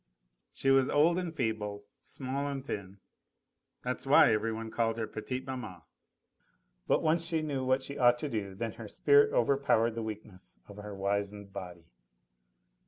[0.51, 2.97] She was old and feeble, small and thin
[3.83, 5.83] that's why everyone called her petite maman
[6.87, 10.59] but once she knew what she ought to do, then her spirit overpowered the weakness
[10.67, 11.85] of her wizened body.